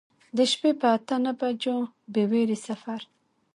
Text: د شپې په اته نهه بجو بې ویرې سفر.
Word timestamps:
د 0.37 0.39
شپې 0.51 0.71
په 0.79 0.87
اته 0.95 1.15
نهه 1.23 1.33
بجو 1.39 1.77
بې 2.13 2.23
ویرې 2.31 2.57
سفر. 2.67 3.01